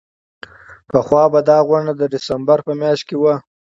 [0.89, 3.35] پخوا به دا غونډه د ډسمبر په میاشت کې وه.